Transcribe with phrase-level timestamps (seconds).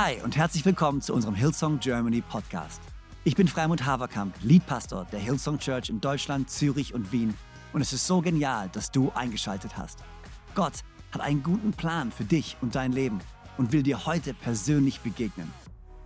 [0.00, 2.80] Hi und herzlich willkommen zu unserem Hillsong Germany Podcast.
[3.24, 7.34] Ich bin Freimund Haverkamp, Leadpastor der Hillsong Church in Deutschland, Zürich und Wien
[7.72, 10.04] und es ist so genial, dass du eingeschaltet hast.
[10.54, 13.18] Gott hat einen guten Plan für dich und dein Leben
[13.56, 15.52] und will dir heute persönlich begegnen.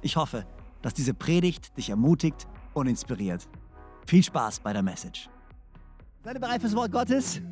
[0.00, 0.46] Ich hoffe,
[0.80, 3.46] dass diese Predigt dich ermutigt und inspiriert.
[4.06, 5.28] Viel Spaß bei der Message.
[6.24, 7.42] Seid ihr bereit fürs Wort Gottes?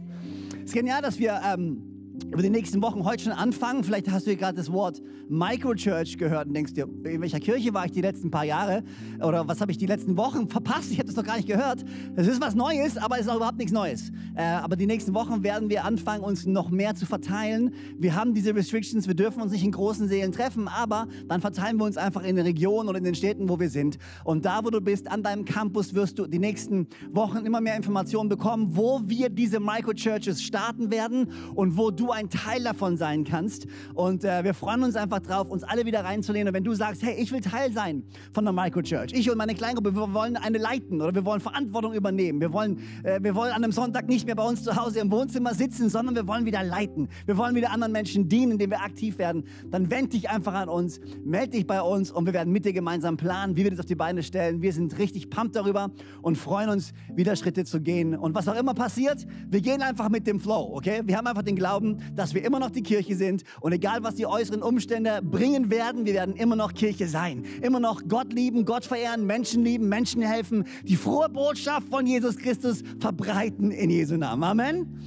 [0.55, 1.90] Es ist genial, dass wir ähm,
[2.27, 3.85] über die nächsten Wochen heute schon anfangen.
[3.85, 7.87] Vielleicht hast du gerade das Wort Microchurch gehört und denkst dir, in welcher Kirche war
[7.87, 8.83] ich die letzten paar Jahre?
[9.23, 10.91] Oder was habe ich die letzten Wochen verpasst?
[10.91, 11.85] Ich habe das noch gar nicht gehört.
[12.17, 14.11] Es ist was Neues, aber es ist auch überhaupt nichts Neues.
[14.35, 17.73] Äh, aber die nächsten Wochen werden wir anfangen, uns noch mehr zu verteilen.
[17.99, 21.79] Wir haben diese Restrictions, wir dürfen uns nicht in großen Seelen treffen, aber dann verteilen
[21.79, 23.99] wir uns einfach in den Regionen oder in den Städten, wo wir sind.
[24.25, 27.77] Und da, wo du bist, an deinem Campus, wirst du die nächsten Wochen immer mehr
[27.77, 33.25] Informationen bekommen, wo wir diese Microchurches starten werden und wo du ein Teil davon sein
[33.25, 33.67] kannst.
[33.95, 36.49] Und äh, wir freuen uns einfach drauf, uns alle wieder reinzulehnen.
[36.49, 39.55] Und wenn du sagst, hey, ich will Teil sein von der Microchurch, ich und meine
[39.55, 42.41] Kleingruppe, wir wollen eine leiten oder wir wollen Verantwortung übernehmen.
[42.41, 45.11] Wir wollen, äh, wir wollen an einem Sonntag nicht mehr bei uns zu Hause im
[45.11, 47.09] Wohnzimmer sitzen, sondern wir wollen wieder leiten.
[47.27, 49.45] Wir wollen wieder anderen Menschen dienen, indem wir aktiv werden.
[49.71, 52.73] Dann wend dich einfach an uns, melde dich bei uns und wir werden mit dir
[52.73, 54.63] gemeinsam planen, wie wir das auf die Beine stellen.
[54.63, 55.91] Wir sind richtig pumped darüber
[56.23, 58.15] und freuen uns, wieder Schritte zu gehen.
[58.15, 61.03] Und was auch immer passiert, wir gehen einfach mit dem Flow, okay?
[61.05, 64.15] Wir haben einfach den Glauben, dass wir immer noch die Kirche sind und egal was
[64.15, 67.45] die äußeren Umstände bringen werden, wir werden immer noch Kirche sein.
[67.63, 72.37] Immer noch Gott lieben, Gott verehren, Menschen lieben, Menschen helfen, die frohe Botschaft von Jesus
[72.37, 74.43] Christus verbreiten in Jesu Namen.
[74.45, 75.01] Amen.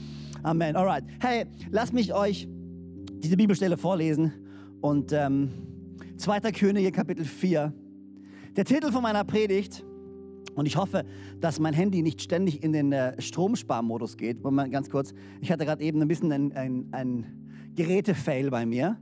[0.43, 0.75] Amen.
[0.75, 1.03] Alright.
[1.19, 2.47] Hey, lasst mich euch
[3.23, 4.33] diese Bibelstelle vorlesen
[4.81, 5.51] und ähm,
[6.17, 6.39] 2.
[6.51, 7.73] Könige Kapitel 4.
[8.55, 9.83] Der Titel von meiner Predigt
[10.55, 11.03] und ich hoffe,
[11.39, 14.43] dass mein Handy nicht ständig in den äh, Stromsparmodus geht.
[14.43, 15.13] Moment, ganz kurz.
[15.41, 17.25] Ich hatte gerade eben ein bisschen ein, ein, ein
[17.75, 18.97] Gerätefail bei mir.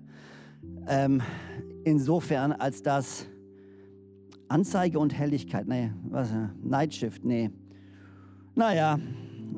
[0.88, 1.22] Ähm,
[1.84, 3.28] insofern, als das
[4.48, 6.30] Anzeige und Helligkeit, nee, was,
[6.62, 7.50] Night Shift, nee.
[8.56, 9.00] Naja,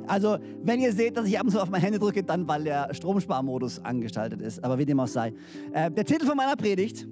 [0.07, 2.63] also wenn ihr seht, dass ich ab und zu auf mein Handy drücke, dann weil
[2.63, 4.63] der Stromsparmodus angestaltet ist.
[4.63, 5.33] Aber wie dem auch sei.
[5.71, 7.07] Äh, der Titel von meiner Predigt.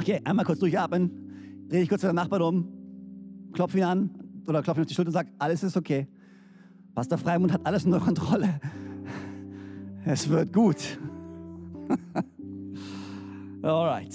[0.00, 1.66] Okay, einmal kurz durchatmen.
[1.68, 2.83] Dreh dich kurz zu der Nachbarn um
[3.54, 4.10] klopfe ihn an
[4.46, 6.06] oder klopfe ihn auf die Schulter und sage, alles ist okay.
[6.94, 8.60] Pastor Freimund hat alles unter Kontrolle.
[10.04, 10.98] Es wird gut.
[13.62, 14.14] Alright.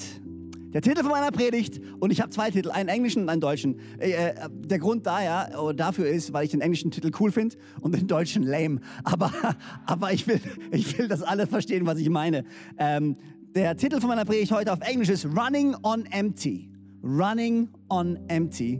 [0.74, 3.80] Der Titel von meiner Predigt, und ich habe zwei Titel, einen englischen und einen deutschen.
[3.98, 7.58] Äh, äh der Grund daher, oder dafür ist, weil ich den englischen Titel cool finde
[7.82, 8.80] und den deutschen lame.
[9.04, 9.32] Aber,
[9.88, 10.40] aber ich, will,
[10.72, 12.44] ich will, dass alle verstehen, was ich meine.
[12.78, 13.18] Ähm,
[13.56, 16.70] der Titel von meiner Predigt heute auf Englisch ist Running on Empty.
[17.04, 18.80] Running on Empty.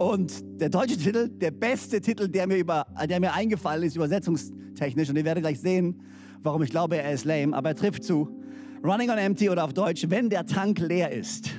[0.00, 5.10] Und der deutsche Titel, der beste Titel, der mir, über, der mir eingefallen ist, übersetzungstechnisch,
[5.10, 6.00] und ihr werdet gleich sehen,
[6.42, 8.34] warum ich glaube, er ist lame, aber er trifft zu.
[8.82, 11.50] Running on Empty oder auf Deutsch, wenn der Tank leer ist.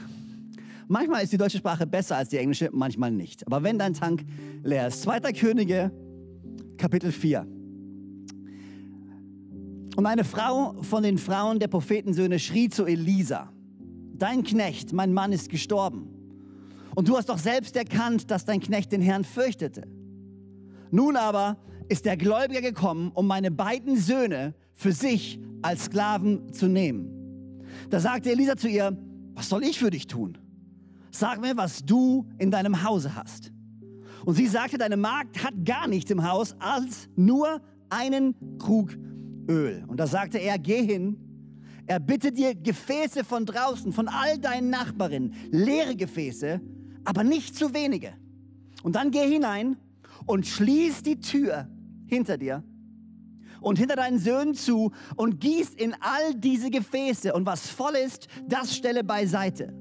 [0.88, 3.46] Manchmal ist die deutsche Sprache besser als die englische, manchmal nicht.
[3.46, 4.26] Aber wenn dein Tank
[4.64, 5.04] leer ist.
[5.04, 5.92] Zweiter Könige,
[6.78, 7.46] Kapitel 4.
[9.98, 13.54] Und eine Frau von den Frauen der Prophetensöhne schrie zu Elisa,
[14.16, 16.21] dein Knecht, mein Mann ist gestorben.
[16.96, 19.84] Und du hast doch selbst erkannt, dass dein Knecht den Herrn fürchtete.
[20.92, 21.58] Nun aber
[21.90, 27.64] ist der Gläubiger gekommen, um meine beiden Söhne für sich als Sklaven zu nehmen.
[27.90, 28.98] Da sagte Elisa zu ihr,
[29.34, 30.38] was soll ich für dich tun?
[31.12, 33.52] Sag mir, was du in deinem Hause hast.
[34.26, 38.96] Und sie sagte, deine Magd hat gar nichts im Haus als nur einen Krug
[39.50, 39.84] Öl.
[39.88, 41.18] Und da sagte er, geh hin,
[41.88, 46.62] er bittet dir Gefäße von draußen, von all deinen Nachbarinnen, leere Gefäße,
[47.06, 48.14] aber nicht zu wenige.
[48.84, 49.78] Und dann geh hinein
[50.26, 51.68] und schließ die Tür
[52.08, 52.64] hinter dir
[53.62, 58.28] und hinter deinen Söhnen zu und gieß in all diese Gefäße und was voll ist,
[58.48, 59.74] das stelle beiseite.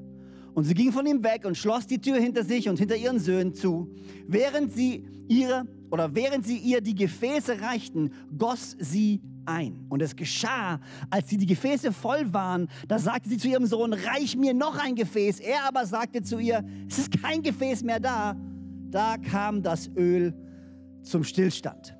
[0.54, 3.18] Und sie ging von ihm weg und schloss die Tür hinter sich und hinter ihren
[3.18, 3.94] Söhnen zu.
[4.26, 9.86] Während sie ihre oder während sie ihr die Gefäße reichten, goss sie ein.
[9.88, 10.80] Und es geschah,
[11.10, 14.78] als sie die Gefäße voll waren, da sagte sie zu ihrem Sohn, reich mir noch
[14.78, 15.40] ein Gefäß.
[15.40, 18.36] Er aber sagte zu ihr, es ist kein Gefäß mehr da.
[18.90, 20.34] Da kam das Öl
[21.02, 21.96] zum Stillstand.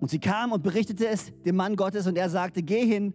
[0.00, 3.12] Und sie kam und berichtete es dem Mann Gottes und er sagte, geh hin,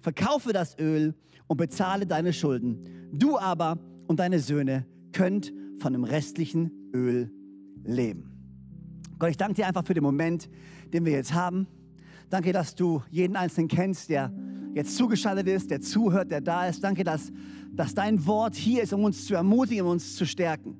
[0.00, 1.14] verkaufe das Öl
[1.46, 3.10] und bezahle deine Schulden.
[3.12, 7.30] Du aber und deine Söhne könnt von dem restlichen Öl
[7.84, 8.32] leben.
[9.18, 10.48] Gott, ich danke dir einfach für den Moment,
[10.92, 11.66] den wir jetzt haben.
[12.32, 14.32] Danke, dass du jeden Einzelnen kennst, der
[14.72, 16.82] jetzt zugeschaltet ist, der zuhört, der da ist.
[16.82, 17.30] Danke, dass,
[17.72, 20.78] dass dein Wort hier ist, um uns zu ermutigen, um uns zu stärken.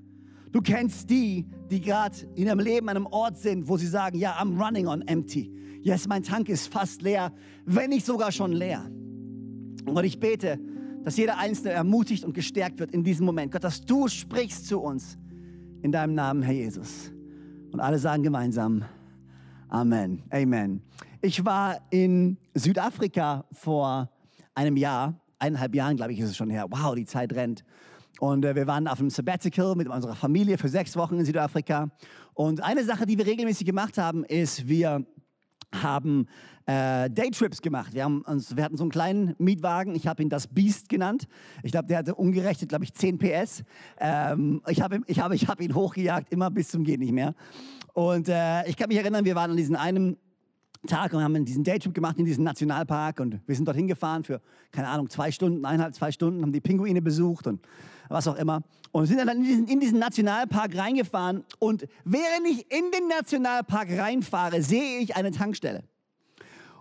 [0.51, 4.17] Du kennst die, die gerade in ihrem Leben an einem Ort sind, wo sie sagen,
[4.17, 5.53] ja, I'm running on empty.
[5.83, 7.35] Yes, mein Tank ist fast leer,
[7.67, 8.91] wenn nicht sogar schon leer.
[9.85, 10.59] Und ich bete,
[11.05, 13.53] dass jeder Einzelne ermutigt und gestärkt wird in diesem Moment.
[13.53, 15.19] Gott, dass du sprichst zu uns
[15.83, 17.13] in deinem Namen, Herr Jesus.
[17.73, 18.87] Und alle sagen gemeinsam,
[19.69, 20.81] Amen, Amen.
[21.25, 24.11] Ich war in Südafrika vor
[24.57, 26.67] einem Jahr, eineinhalb Jahren, glaube ich, ist es schon her.
[26.69, 27.63] Wow, die Zeit rennt.
[28.19, 31.93] Und äh, wir waren auf einem Sabbatical mit unserer Familie für sechs Wochen in Südafrika.
[32.35, 35.07] Und eine Sache, die wir regelmäßig gemacht haben, ist, wir
[35.73, 36.27] haben
[36.67, 37.95] äh, Daytrips gemacht.
[37.95, 41.29] Wir, haben uns, wir hatten so einen kleinen Mietwagen, ich habe ihn das Beast genannt.
[41.63, 43.63] Ich glaube, der hatte umgerechnet, glaube ich, 10 PS.
[44.01, 47.37] Ähm, ich habe ich hab, ich hab ihn hochgejagt, immer bis zum Geht nicht mehr.
[47.95, 50.17] Und äh, ich kann mich erinnern, wir waren an diesem einen
[50.87, 54.41] Tag und haben diesen Daytrip gemacht in diesen Nationalpark und wir sind dorthin gefahren für,
[54.73, 57.61] keine Ahnung, zwei Stunden, eineinhalb, zwei Stunden, haben die Pinguine besucht und
[58.09, 58.63] was auch immer.
[58.91, 63.97] Und sind dann in diesen, in diesen Nationalpark reingefahren und während ich in den Nationalpark
[63.97, 65.85] reinfahre, sehe ich eine Tankstelle.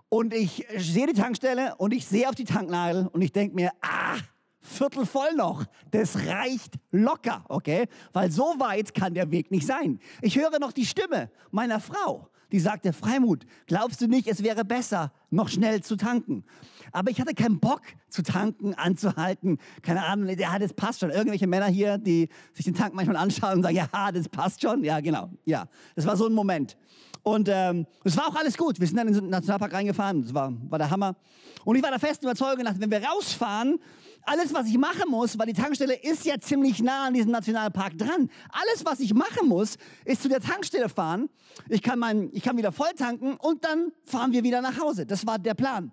[0.10, 3.72] Und ich sehe die Tankstelle und ich sehe auf die Tanknadel und ich denke mir,
[3.82, 4.18] ah,
[4.62, 5.66] Viertel voll noch.
[5.90, 7.88] Das reicht locker, okay?
[8.14, 10.00] Weil so weit kann der Weg nicht sein.
[10.22, 14.66] Ich höre noch die Stimme meiner Frau, die sagte, Freimut, glaubst du nicht, es wäre
[14.66, 16.44] besser, noch schnell zu tanken?
[16.92, 19.60] Aber ich hatte keinen Bock zu tanken, anzuhalten.
[19.82, 21.10] Keine Ahnung, ja, das passt schon.
[21.10, 24.84] Irgendwelche Männer hier, die sich den Tank manchmal anschauen und sagen, ja, das passt schon.
[24.84, 25.68] Ja, genau, ja.
[25.96, 26.78] Das war so ein Moment.
[27.24, 28.80] Und ähm, es war auch alles gut.
[28.80, 30.24] Wir sind dann in den Nationalpark reingefahren.
[30.24, 31.16] Das war, war der Hammer.
[31.64, 33.80] Und ich war der festen Überzeugung, dass wenn wir rausfahren,
[34.24, 37.98] alles, was ich machen muss, weil die Tankstelle ist ja ziemlich nah an diesem Nationalpark
[37.98, 38.30] dran.
[38.52, 41.30] Alles, was ich machen muss, ist zu der Tankstelle fahren.
[41.70, 45.06] Ich kann, mein, ich kann wieder voll tanken und dann fahren wir wieder nach Hause.
[45.06, 45.92] Das war der Plan.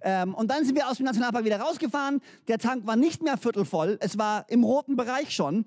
[0.00, 2.20] Ähm, und dann sind wir aus dem Nationalpark wieder rausgefahren.
[2.46, 3.96] Der Tank war nicht mehr viertelvoll.
[4.00, 5.64] Es war im roten Bereich schon.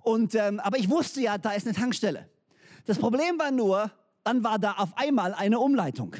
[0.00, 2.28] Und, ähm, aber ich wusste ja, da ist eine Tankstelle.
[2.86, 3.90] Das Problem war nur,
[4.24, 6.16] dann war da auf einmal eine Umleitung.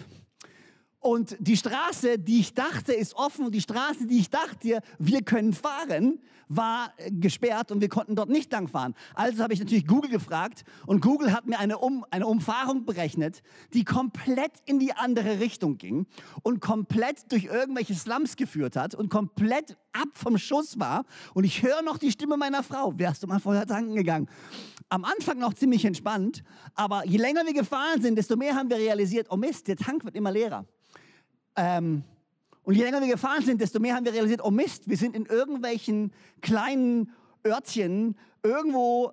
[1.00, 5.22] Und die Straße, die ich dachte, ist offen und die Straße, die ich dachte, wir
[5.22, 8.94] können fahren, war äh, gesperrt und wir konnten dort nicht lang fahren.
[9.14, 13.42] Also habe ich natürlich Google gefragt und Google hat mir eine, um, eine Umfahrung berechnet,
[13.72, 16.06] die komplett in die andere Richtung ging
[16.42, 21.04] und komplett durch irgendwelche Slums geführt hat und komplett ab vom Schuss war.
[21.34, 22.98] Und ich höre noch die Stimme meiner Frau.
[22.98, 24.28] Wärst du mal vorher tanken gegangen?
[24.88, 26.42] Am Anfang noch ziemlich entspannt,
[26.74, 30.04] aber je länger wir gefahren sind, desto mehr haben wir realisiert, oh Mist, der Tank
[30.04, 30.66] wird immer leerer.
[31.56, 32.04] Ähm,
[32.64, 35.14] und je länger wir gefahren sind, desto mehr haben wir realisiert, oh Mist, wir sind
[35.14, 37.12] in irgendwelchen kleinen
[37.46, 39.12] Örtchen, irgendwo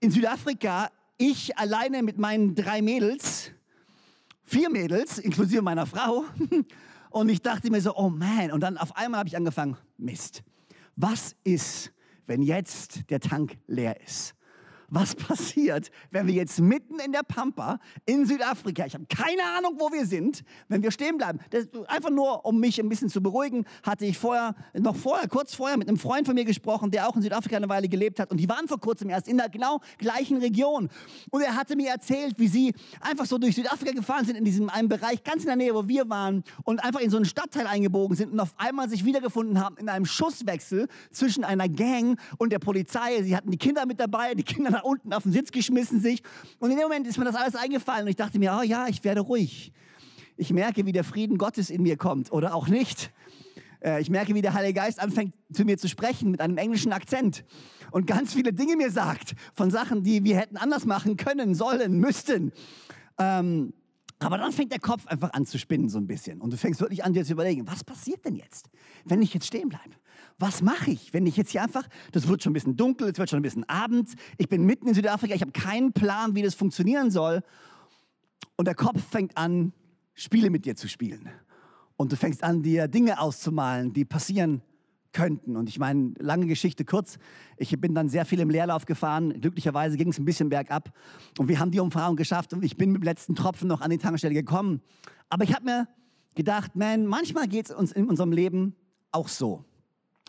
[0.00, 3.50] in Südafrika, ich alleine mit meinen drei Mädels,
[4.44, 6.24] vier Mädels, inklusive meiner Frau.
[7.10, 10.42] Und ich dachte mir so, oh man, und dann auf einmal habe ich angefangen, Mist,
[10.96, 11.92] was ist,
[12.26, 14.34] wenn jetzt der Tank leer ist?
[14.92, 19.76] Was passiert, wenn wir jetzt mitten in der Pampa in Südafrika, ich habe keine Ahnung,
[19.78, 21.38] wo wir sind, wenn wir stehen bleiben.
[21.48, 25.54] Das, einfach nur, um mich ein bisschen zu beruhigen, hatte ich vorher, noch vorher, kurz
[25.54, 28.30] vorher mit einem Freund von mir gesprochen, der auch in Südafrika eine Weile gelebt hat
[28.30, 30.90] und die waren vor kurzem erst in der genau gleichen Region.
[31.30, 34.68] Und er hatte mir erzählt, wie sie einfach so durch Südafrika gefahren sind, in diesem
[34.68, 37.66] einen Bereich ganz in der Nähe, wo wir waren und einfach in so einen Stadtteil
[37.66, 42.52] eingebogen sind und auf einmal sich wiedergefunden haben in einem Schusswechsel zwischen einer Gang und
[42.52, 43.22] der Polizei.
[43.22, 46.22] Sie hatten die Kinder mit dabei, die Kinder unten auf den Sitz geschmissen sich.
[46.58, 48.86] Und in dem Moment ist mir das alles eingefallen und ich dachte mir, oh ja,
[48.88, 49.72] ich werde ruhig.
[50.36, 53.12] Ich merke, wie der Frieden Gottes in mir kommt oder auch nicht.
[53.82, 56.92] Äh, ich merke, wie der Heilige Geist anfängt zu mir zu sprechen mit einem englischen
[56.92, 57.44] Akzent
[57.90, 61.98] und ganz viele Dinge mir sagt von Sachen, die wir hätten anders machen können, sollen,
[61.98, 62.52] müssten.
[63.18, 63.72] Ähm,
[64.18, 66.80] aber dann fängt der Kopf einfach an zu spinnen so ein bisschen und du fängst
[66.80, 68.70] wirklich an dir zu überlegen, was passiert denn jetzt,
[69.04, 69.96] wenn ich jetzt stehen bleibe?
[70.42, 73.16] Was mache ich, wenn ich jetzt hier einfach, das wird schon ein bisschen dunkel, es
[73.16, 76.42] wird schon ein bisschen Abend, ich bin mitten in Südafrika, ich habe keinen Plan, wie
[76.42, 77.42] das funktionieren soll.
[78.56, 79.72] Und der Kopf fängt an,
[80.14, 81.30] Spiele mit dir zu spielen.
[81.96, 84.62] Und du fängst an, dir Dinge auszumalen, die passieren
[85.12, 85.56] könnten.
[85.56, 87.18] Und ich meine, lange Geschichte kurz.
[87.56, 89.40] Ich bin dann sehr viel im Leerlauf gefahren.
[89.40, 90.92] Glücklicherweise ging es ein bisschen bergab.
[91.38, 93.90] Und wir haben die Umfahrung geschafft und ich bin mit dem letzten Tropfen noch an
[93.90, 94.80] die Tankstelle gekommen.
[95.28, 95.88] Aber ich habe mir
[96.34, 98.74] gedacht, man, manchmal geht es uns in unserem Leben
[99.12, 99.64] auch so.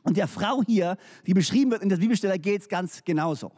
[0.04, 3.52] Und der Frau hier, die beschrieben wird in der Bibelstelle, geht es ganz genauso.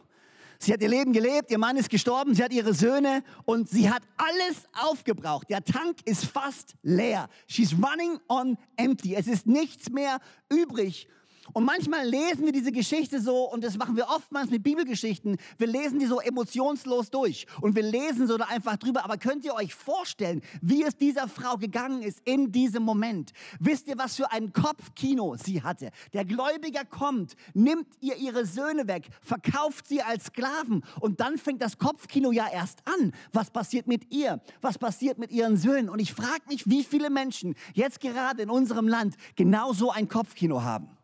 [0.58, 3.90] Sie hat ihr Leben gelebt, ihr Mann ist gestorben, sie hat ihre Söhne und sie
[3.90, 5.50] hat alles aufgebraucht.
[5.50, 7.28] Der Tank ist fast leer.
[7.46, 9.14] She's running on empty.
[9.14, 11.08] Es ist nichts mehr übrig.
[11.52, 15.66] Und manchmal lesen wir diese Geschichte so, und das machen wir oftmals mit Bibelgeschichten, wir
[15.66, 19.04] lesen die so emotionslos durch und wir lesen so da einfach drüber.
[19.04, 23.32] Aber könnt ihr euch vorstellen, wie es dieser Frau gegangen ist in diesem Moment?
[23.60, 25.90] Wisst ihr, was für ein Kopfkino sie hatte?
[26.12, 31.62] Der Gläubiger kommt, nimmt ihr ihre Söhne weg, verkauft sie als Sklaven und dann fängt
[31.62, 33.12] das Kopfkino ja erst an.
[33.32, 34.40] Was passiert mit ihr?
[34.60, 35.88] Was passiert mit ihren Söhnen?
[35.88, 40.08] Und ich frage mich, wie viele Menschen jetzt gerade in unserem Land genau so ein
[40.08, 40.95] Kopfkino haben.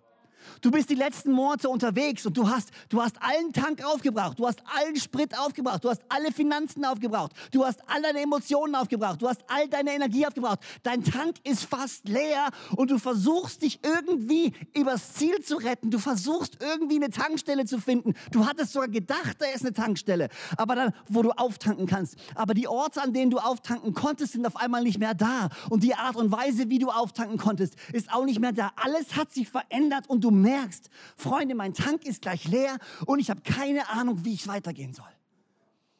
[0.61, 4.47] Du bist die letzten Monate unterwegs und du hast, du hast allen Tank aufgebraucht, du
[4.47, 9.23] hast allen Sprit aufgebraucht, du hast alle Finanzen aufgebraucht, du hast all deine Emotionen aufgebraucht,
[9.23, 10.61] du hast all deine Energie aufgebraucht.
[10.83, 15.91] Dein Tank ist fast leer und du versuchst dich irgendwie übers Ziel zu retten.
[15.91, 18.15] Du versuchst irgendwie eine Tankstelle zu finden.
[18.31, 22.17] Du hattest sogar gedacht, da ist eine Tankstelle, aber dann, wo du auftanken kannst.
[22.35, 25.49] Aber die Orte, an denen du auftanken konntest, sind auf einmal nicht mehr da.
[25.71, 28.73] Und die Art und Weise, wie du auftanken konntest, ist auch nicht mehr da.
[28.77, 33.31] Alles hat sich verändert und du merkst, Freunde, mein Tank ist gleich leer und ich
[33.31, 35.09] habe keine Ahnung, wie ich weitergehen soll.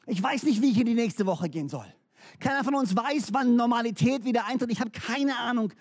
[0.07, 1.87] Ich weiß nicht, wie ich in die nächste Woche gehen soll.
[2.39, 4.71] Keiner von uns weiß, wann Normalität wieder eintritt.
[4.71, 5.73] Ich habe keine Ahnung,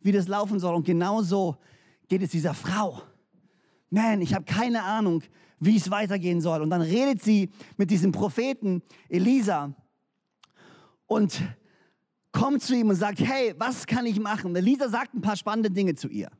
[0.00, 0.74] wie das laufen soll.
[0.74, 1.56] Und genauso
[2.08, 3.02] geht es dieser Frau.
[3.90, 5.22] Man, ich habe keine Ahnung,
[5.58, 6.62] wie es weitergehen soll.
[6.62, 9.74] Und dann redet sie mit diesem Propheten Elisa
[11.06, 11.42] und
[12.32, 14.54] kommt zu ihm und sagt, hey, was kann ich machen?
[14.54, 16.30] Elisa sagt ein paar spannende Dinge zu ihr.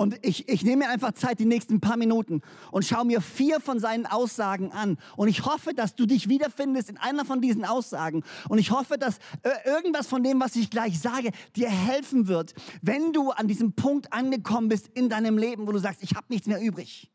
[0.00, 2.40] Und ich, ich nehme mir einfach Zeit, die nächsten paar Minuten,
[2.72, 4.96] und schaue mir vier von seinen Aussagen an.
[5.14, 8.24] Und ich hoffe, dass du dich wiederfindest in einer von diesen Aussagen.
[8.48, 12.54] Und ich hoffe, dass äh, irgendwas von dem, was ich gleich sage, dir helfen wird,
[12.80, 16.24] wenn du an diesem Punkt angekommen bist in deinem Leben, wo du sagst, ich habe
[16.30, 17.10] nichts mehr übrig.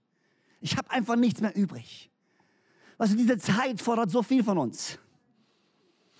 [0.61, 2.11] Ich habe einfach nichts mehr übrig.
[2.99, 4.99] Also diese Zeit fordert so viel von uns.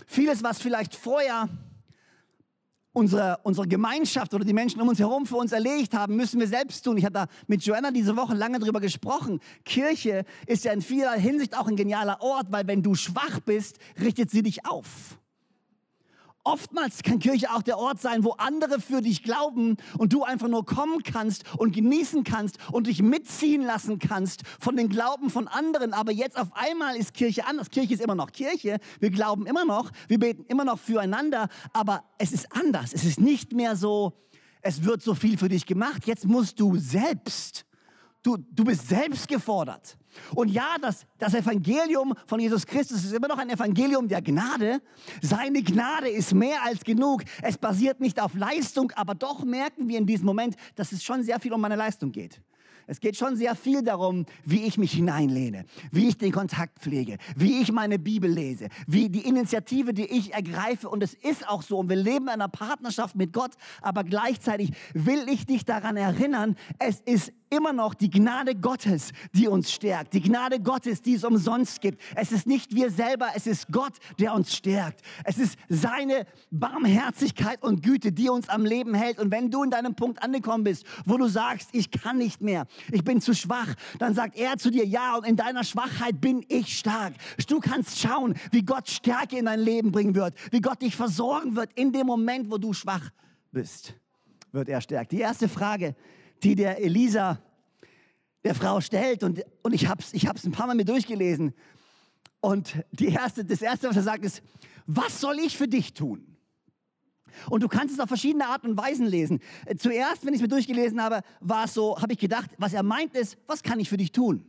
[0.08, 1.48] Vieles, was vielleicht vorher
[2.96, 6.48] unsere, unsere Gemeinschaft oder die Menschen um uns herum für uns erlegt haben, müssen wir
[6.48, 6.98] selbst tun.
[6.98, 9.42] Ich habe da mit Joanna diese Woche lange drüber gesprochen.
[9.66, 13.78] Kirche ist ja in vieler Hinsicht auch ein genialer Ort, weil wenn du schwach bist,
[14.00, 15.20] richtet sie dich auf.
[16.48, 20.48] Oftmals kann Kirche auch der Ort sein, wo andere für dich glauben und du einfach
[20.48, 25.48] nur kommen kannst und genießen kannst und dich mitziehen lassen kannst von den Glauben von
[25.48, 25.94] anderen.
[25.94, 27.72] Aber jetzt auf einmal ist Kirche anders.
[27.72, 28.78] Kirche ist immer noch Kirche.
[29.00, 29.90] Wir glauben immer noch.
[30.08, 31.50] Wir beten immer noch füreinander.
[31.74, 32.94] Aber es ist anders.
[32.94, 34.14] Es ist nicht mehr so,
[34.62, 36.06] es wird so viel für dich gemacht.
[36.06, 37.66] Jetzt musst du selbst.
[38.26, 39.96] Du, du bist selbst gefordert.
[40.34, 44.82] Und ja, das, das Evangelium von Jesus Christus ist immer noch ein Evangelium der Gnade.
[45.22, 47.24] Seine Gnade ist mehr als genug.
[47.44, 51.22] Es basiert nicht auf Leistung, aber doch merken wir in diesem Moment, dass es schon
[51.22, 52.42] sehr viel um meine Leistung geht.
[52.88, 57.18] Es geht schon sehr viel darum, wie ich mich hineinlehne, wie ich den Kontakt pflege,
[57.36, 60.90] wie ich meine Bibel lese, wie die Initiative, die ich ergreife.
[60.90, 61.78] Und es ist auch so.
[61.78, 63.52] Und wir leben in einer Partnerschaft mit Gott.
[63.82, 69.48] Aber gleichzeitig will ich dich daran erinnern, es ist immer noch die Gnade Gottes, die
[69.48, 70.14] uns stärkt.
[70.14, 72.02] Die Gnade Gottes, die es umsonst gibt.
[72.16, 75.02] Es ist nicht wir selber, es ist Gott, der uns stärkt.
[75.24, 79.20] Es ist seine Barmherzigkeit und Güte, die uns am Leben hält.
[79.20, 82.66] Und wenn du in deinem Punkt angekommen bist, wo du sagst, ich kann nicht mehr,
[82.92, 86.46] ich bin zu schwach, dann sagt er zu dir, ja, und in deiner Schwachheit bin
[86.48, 87.14] ich stark.
[87.48, 91.56] Du kannst schauen, wie Gott Stärke in dein Leben bringen wird, wie Gott dich versorgen
[91.56, 93.10] wird in dem Moment, wo du schwach
[93.52, 93.96] bist,
[94.52, 95.12] wird er stärkt.
[95.12, 95.96] Die erste Frage,
[96.44, 97.42] die der Elisa
[98.44, 99.24] der Frau stellt.
[99.24, 101.54] Und, und ich habe es ich ein paar Mal mir durchgelesen.
[102.40, 104.42] Und die erste, das Erste, was er sagt, ist,
[104.86, 106.36] was soll ich für dich tun?
[107.50, 109.40] Und du kannst es auf verschiedene Arten und Weisen lesen.
[109.78, 112.84] Zuerst, wenn ich es mir durchgelesen habe, war es so, habe ich gedacht, was er
[112.84, 114.46] meint ist, was kann ich für dich tun?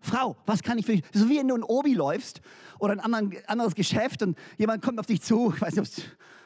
[0.00, 1.04] Frau, was kann ich für dich?
[1.12, 2.40] So wie wenn du in Obi läufst
[2.80, 6.02] oder ein anderes Geschäft und jemand kommt auf dich zu, ich weiß nicht, ob es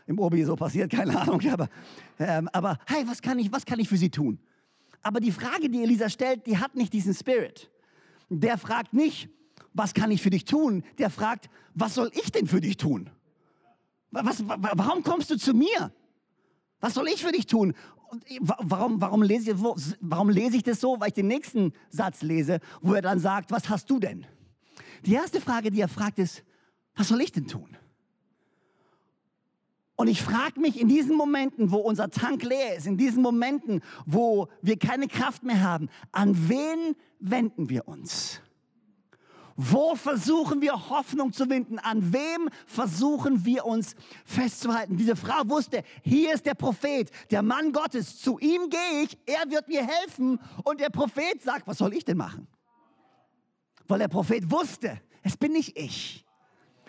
[0.06, 1.68] im Obi so passiert, keine Ahnung, aber,
[2.18, 4.38] ähm, aber hey, was kann, ich, was kann ich für sie tun?
[5.02, 7.70] Aber die Frage, die Elisa stellt, die hat nicht diesen Spirit.
[8.28, 9.28] Der fragt nicht,
[9.72, 10.84] was kann ich für dich tun?
[10.98, 13.10] Der fragt, was soll ich denn für dich tun?
[14.10, 15.92] Was, warum kommst du zu mir?
[16.80, 17.74] Was soll ich für dich tun?
[18.40, 19.58] Warum, warum, lese
[20.00, 20.98] warum lese ich das so?
[21.00, 24.26] Weil ich den nächsten Satz lese, wo er dann sagt, was hast du denn?
[25.04, 26.42] Die erste Frage, die er fragt, ist,
[26.94, 27.76] was soll ich denn tun?
[29.96, 33.82] Und ich frage mich in diesen Momenten, wo unser Tank leer ist, in diesen Momenten,
[34.04, 38.42] wo wir keine Kraft mehr haben, an wen wenden wir uns?
[39.58, 41.78] Wo versuchen wir Hoffnung zu winden?
[41.78, 44.98] An wem versuchen wir uns festzuhalten?
[44.98, 48.18] Diese Frau wusste, hier ist der Prophet, der Mann Gottes.
[48.20, 50.38] Zu ihm gehe ich, er wird mir helfen.
[50.62, 52.46] Und der Prophet sagt, was soll ich denn machen?
[53.88, 56.26] Weil der Prophet wusste, es bin nicht ich.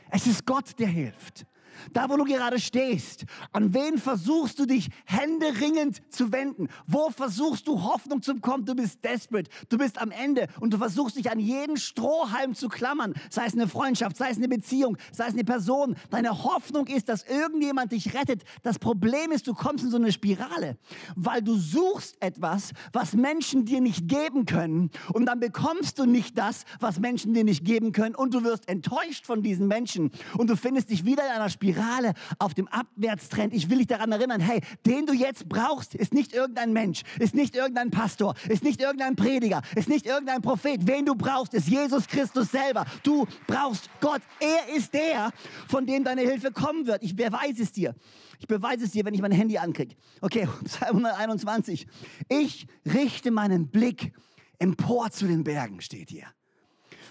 [0.09, 1.45] Es ist Gott, der hilft.
[1.93, 6.67] Da, wo du gerade stehst, an wen versuchst du dich händeringend zu wenden?
[6.85, 8.65] Wo versuchst du Hoffnung zu bekommen?
[8.65, 12.69] Du bist desperate, du bist am Ende und du versuchst dich an jeden Strohhalm zu
[12.69, 15.95] klammern, sei es eine Freundschaft, sei es eine Beziehung, sei es eine Person.
[16.09, 18.43] Deine Hoffnung ist, dass irgendjemand dich rettet.
[18.63, 20.77] Das Problem ist, du kommst in so eine Spirale,
[21.15, 26.37] weil du suchst etwas, was Menschen dir nicht geben können und dann bekommst du nicht
[26.37, 30.49] das, was Menschen dir nicht geben können und du wirst enttäuscht von diesen Menschen und
[30.49, 33.53] du findest dich wieder in einer Spirale Spirale, auf dem Abwärtstrend.
[33.53, 37.35] Ich will dich daran erinnern, hey, den du jetzt brauchst, ist nicht irgendein Mensch, ist
[37.35, 40.87] nicht irgendein Pastor, ist nicht irgendein Prediger, ist nicht irgendein Prophet.
[40.87, 42.85] Wen du brauchst, ist Jesus Christus selber.
[43.03, 44.21] Du brauchst Gott.
[44.39, 45.31] Er ist der,
[45.67, 47.03] von dem deine Hilfe kommen wird.
[47.03, 47.95] Ich beweise es dir.
[48.39, 49.95] Ich beweise es dir, wenn ich mein Handy ankriege.
[50.21, 51.85] Okay, Psalm 121.
[52.29, 54.13] Ich richte meinen Blick
[54.57, 56.27] empor zu den Bergen, steht hier.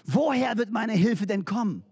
[0.05, 1.83] Woher wird meine Hilfe denn kommen?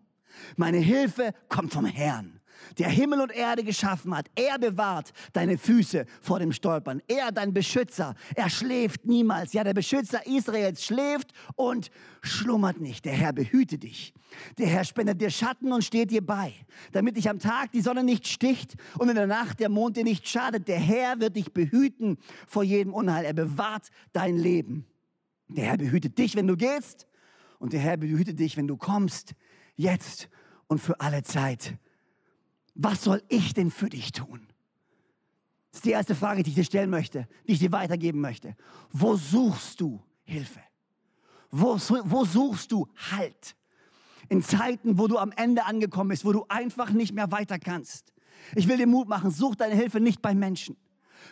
[0.55, 2.34] Meine Hilfe kommt vom Herrn,
[2.79, 4.29] der Himmel und Erde geschaffen hat.
[4.35, 7.01] Er bewahrt deine Füße vor dem Stolpern.
[7.07, 9.53] Er, dein Beschützer, er schläft niemals.
[9.53, 11.89] Ja, der Beschützer Israels schläft und
[12.21, 13.05] schlummert nicht.
[13.05, 14.13] Der Herr behüte dich.
[14.57, 16.53] Der Herr spendet dir Schatten und steht dir bei,
[16.91, 20.03] damit dich am Tag die Sonne nicht sticht und in der Nacht der Mond dir
[20.03, 20.67] nicht schadet.
[20.67, 22.17] Der Herr wird dich behüten
[22.47, 23.25] vor jedem Unheil.
[23.25, 24.85] Er bewahrt dein Leben.
[25.47, 27.07] Der Herr behütet dich, wenn du gehst
[27.59, 29.35] und der Herr behütet dich, wenn du kommst,
[29.75, 30.29] jetzt
[30.67, 31.77] und für alle Zeit.
[32.75, 34.47] Was soll ich denn für dich tun?
[35.71, 38.55] Das ist die erste Frage, die ich dir stellen möchte, die ich dir weitergeben möchte.
[38.91, 40.61] Wo suchst du Hilfe?
[41.51, 43.55] Wo, wo suchst du Halt?
[44.27, 48.13] In Zeiten, wo du am Ende angekommen bist, wo du einfach nicht mehr weiter kannst.
[48.55, 50.75] Ich will dir Mut machen, such deine Hilfe nicht bei Menschen.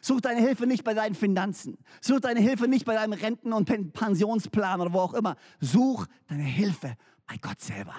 [0.01, 1.77] Such deine Hilfe nicht bei deinen Finanzen.
[2.01, 5.35] Such deine Hilfe nicht bei deinem Renten- und Pensionsplan oder wo auch immer.
[5.59, 6.95] Such deine Hilfe
[7.27, 7.95] bei Gott selber.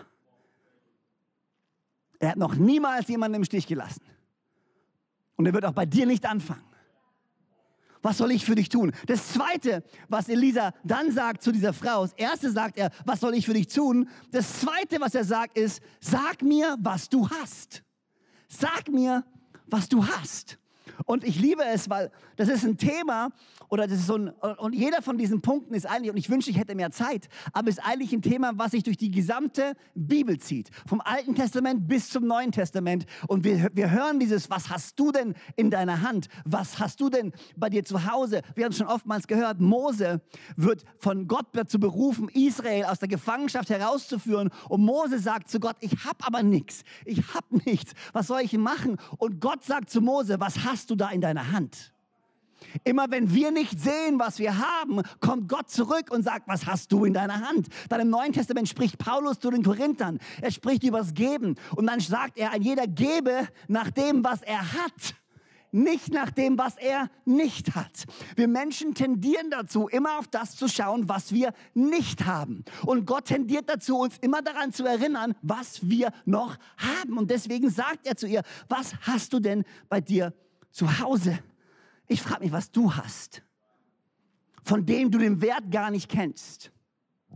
[2.25, 4.01] Er hat noch niemals jemanden im Stich gelassen.
[5.37, 6.65] Und er wird auch bei dir nicht anfangen.
[8.01, 8.93] Was soll ich für dich tun?
[9.07, 13.35] Das Zweite, was Elisa dann sagt zu dieser Frau, das Erste sagt er, was soll
[13.35, 14.09] ich für dich tun?
[14.31, 17.83] Das Zweite, was er sagt, ist, sag mir, was du hast.
[18.49, 19.23] Sag mir,
[19.67, 20.59] was du hast.
[21.07, 23.31] Und ich liebe es, weil das ist ein Thema
[23.69, 26.51] oder das ist so ein, und jeder von diesen Punkten ist eigentlich, und ich wünsche,
[26.51, 30.39] ich hätte mehr Zeit, aber ist eigentlich ein Thema, was sich durch die gesamte Bibel
[30.39, 30.71] zieht.
[30.87, 33.07] Vom Alten Testament bis zum Neuen Testament.
[33.27, 36.29] Und wir, wir hören dieses, was hast du denn in deiner Hand?
[36.45, 38.43] Was hast du denn bei dir zu Hause?
[38.55, 40.21] Wir haben es schon oftmals gehört, Mose
[40.57, 44.51] wird von Gott dazu berufen, Israel aus der Gefangenschaft herauszuführen.
[44.69, 46.85] Und Mose sagt zu Gott, ich habe aber nichts.
[47.05, 47.93] Ich habe nichts.
[48.13, 48.99] Was soll ich machen?
[49.19, 51.93] Und Gott sagt zu Mose, was hast du da in deiner Hand?
[52.83, 56.93] Immer wenn wir nicht sehen, was wir haben, kommt Gott zurück und sagt, was hast
[56.93, 57.69] du in deiner Hand?
[57.89, 60.19] Dann im Neuen Testament spricht Paulus zu den Korinthern.
[60.41, 61.57] Er spricht über das Geben.
[61.77, 65.15] Und dann sagt er, ein jeder gebe nach dem, was er hat
[65.75, 68.05] nicht nach dem, was er nicht hat.
[68.37, 72.65] Wir Menschen tendieren dazu, immer auf das zu schauen, was wir nicht haben.
[72.87, 77.19] Und Gott tendiert dazu, uns immer daran zu erinnern, was wir noch haben.
[77.19, 80.33] Und deswegen sagt er zu ihr, was hast du denn bei dir
[80.75, 81.39] zu Hause?
[82.07, 83.43] Ich frage mich, was du hast,
[84.63, 86.73] von dem du den Wert gar nicht kennst.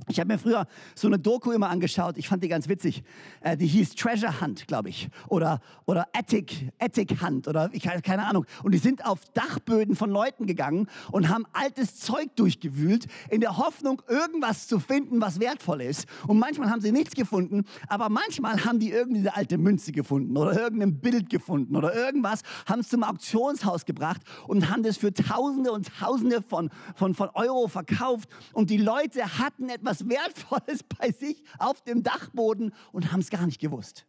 [0.07, 3.03] Ich habe mir früher so eine Doku immer angeschaut, ich fand die ganz witzig.
[3.41, 5.09] Äh, die hieß Treasure Hunt, glaube ich.
[5.29, 8.47] Oder, oder Attic, Attic Hunt oder ich keine Ahnung.
[8.63, 13.57] Und die sind auf Dachböden von Leuten gegangen und haben altes Zeug durchgewühlt, in der
[13.57, 16.07] Hoffnung, irgendwas zu finden, was wertvoll ist.
[16.27, 20.37] Und manchmal haben sie nichts gefunden, aber manchmal haben die irgendwie eine alte Münze gefunden
[20.37, 25.13] oder irgendein Bild gefunden oder irgendwas, haben es zum Auktionshaus gebracht und haben das für
[25.13, 28.29] Tausende und Tausende von, von, von Euro verkauft.
[28.53, 33.31] Und die Leute hatten etwas etwas Wertvolles bei sich auf dem Dachboden und haben es
[33.31, 34.07] gar nicht gewusst.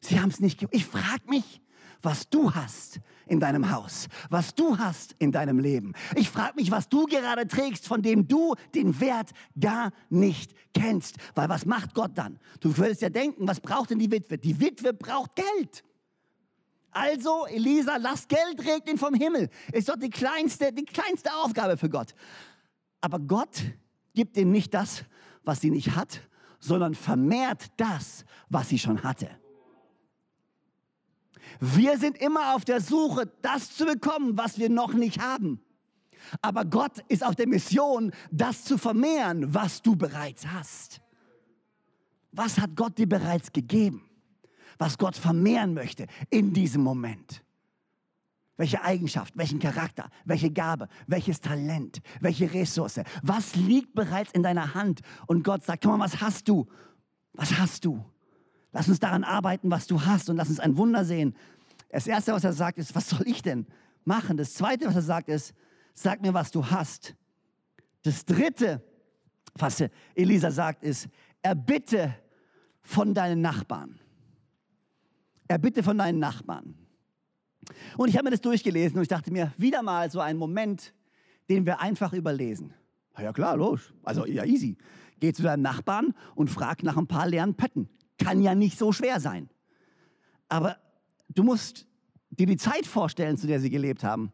[0.00, 0.74] Sie haben es nicht gewusst.
[0.74, 1.60] Ich frage mich,
[2.00, 5.92] was du hast in deinem Haus, was du hast in deinem Leben.
[6.16, 11.16] Ich frage mich, was du gerade trägst, von dem du den Wert gar nicht kennst.
[11.34, 12.40] Weil was macht Gott dann?
[12.60, 14.38] Du würdest ja denken, was braucht denn die Witwe?
[14.38, 15.84] Die Witwe braucht Geld.
[16.90, 19.48] Also, Elisa, lass Geld regnen vom Himmel.
[19.72, 22.14] Ist doch die kleinste, die kleinste Aufgabe für Gott.
[23.00, 23.62] Aber Gott
[24.14, 25.04] gibt ihm nicht das,
[25.44, 26.20] was sie nicht hat,
[26.58, 29.28] sondern vermehrt das, was sie schon hatte.
[31.60, 35.60] Wir sind immer auf der Suche, das zu bekommen, was wir noch nicht haben.
[36.40, 41.00] Aber Gott ist auf der Mission, das zu vermehren, was du bereits hast.
[42.30, 44.08] Was hat Gott dir bereits gegeben?
[44.78, 47.42] Was Gott vermehren möchte in diesem Moment?
[48.62, 54.74] Welche Eigenschaft, welchen Charakter, welche Gabe, welches Talent, welche Ressource, was liegt bereits in deiner
[54.74, 55.00] Hand?
[55.26, 56.68] Und Gott sagt, komm mal, was hast du?
[57.32, 58.04] Was hast du?
[58.70, 61.34] Lass uns daran arbeiten, was du hast und lass uns ein Wunder sehen.
[61.88, 63.66] Das Erste, was er sagt, ist, was soll ich denn
[64.04, 64.36] machen?
[64.36, 65.54] Das Zweite, was er sagt, ist,
[65.92, 67.16] sag mir, was du hast.
[68.04, 68.80] Das Dritte,
[69.54, 69.82] was
[70.14, 71.08] Elisa sagt, ist,
[71.42, 72.14] erbitte
[72.80, 73.98] von deinen Nachbarn.
[75.48, 76.76] Erbitte von deinen Nachbarn.
[77.96, 80.92] Und ich habe mir das durchgelesen und ich dachte mir, wieder mal so ein Moment,
[81.48, 82.74] den wir einfach überlesen.
[83.18, 83.92] Ja klar, los.
[84.02, 84.76] Also ja, easy.
[85.20, 87.88] Geh zu deinem Nachbarn und frag nach ein paar leeren Pötten.
[88.18, 89.48] Kann ja nicht so schwer sein.
[90.48, 90.78] Aber
[91.28, 91.86] du musst
[92.30, 94.32] dir die Zeit vorstellen, zu der sie gelebt haben.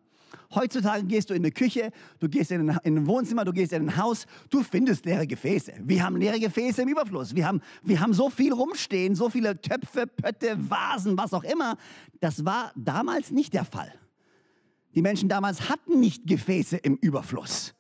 [0.55, 3.73] Heutzutage gehst du in eine Küche, du gehst in ein, in ein, Wohnzimmer, du gehst
[3.73, 5.73] in ein Haus, du findest leere Gefäße.
[5.85, 7.35] Wir haben leere Gefäße im Überfluss.
[7.35, 11.77] Wir haben, wir haben so viel rumstehen, so viele Töpfe, Pötte, Vasen, was auch immer.
[12.21, 13.93] Das war damals nicht der Fall.
[14.95, 17.75] Die Menschen damals hatten nicht Gefäße im Überfluss.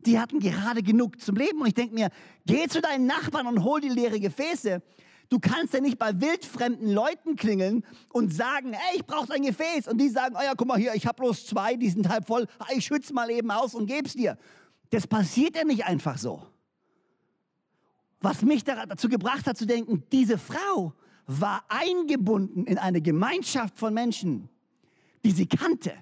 [0.00, 1.60] Die hatten gerade genug zum Leben.
[1.60, 2.08] Und ich denke mir,
[2.46, 4.82] geh zu deinen Nachbarn und hol die leere Gefäße.
[5.28, 9.88] Du kannst ja nicht bei wildfremden Leuten klingeln und sagen, ey, ich brauche ein Gefäß.
[9.88, 12.26] Und die sagen, oh ja, guck mal hier, ich habe bloß zwei, die sind halb
[12.26, 12.46] voll.
[12.74, 14.38] Ich schütze mal eben aus und geb's dir.
[14.90, 16.46] Das passiert ja nicht einfach so.
[18.20, 20.94] Was mich dazu gebracht hat zu denken, diese Frau
[21.26, 24.48] war eingebunden in eine Gemeinschaft von Menschen,
[25.24, 25.92] die sie kannte.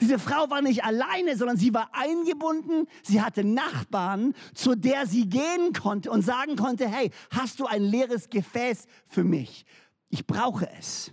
[0.00, 2.86] Diese Frau war nicht alleine, sondern sie war eingebunden.
[3.02, 7.82] Sie hatte Nachbarn, zu der sie gehen konnte und sagen konnte, hey, hast du ein
[7.82, 9.64] leeres Gefäß für mich?
[10.08, 11.12] Ich brauche es.